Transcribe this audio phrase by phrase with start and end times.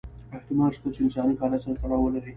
[0.35, 2.29] احتمال شته چې له انساني فعالیت سره تړاو ولري.